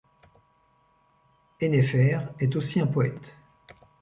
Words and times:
Ennaifer 1.59 2.21
est 2.39 2.55
aussi 2.55 2.79
un 2.79 2.87
poète. 2.87 3.37